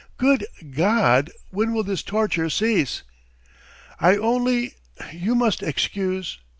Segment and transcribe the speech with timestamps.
[0.17, 1.29] Good God!
[1.51, 3.03] when will this torture cease!"
[3.99, 4.73] "I only...
[5.11, 6.39] you must excuse